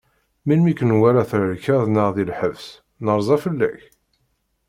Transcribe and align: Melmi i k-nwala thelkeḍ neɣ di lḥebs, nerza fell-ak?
Melmi 0.45 0.69
i 0.71 0.73
k-nwala 0.79 1.23
thelkeḍ 1.31 1.83
neɣ 1.87 2.09
di 2.15 2.25
lḥebs, 2.31 2.65
nerza 3.03 3.37
fell-ak? 3.43 3.81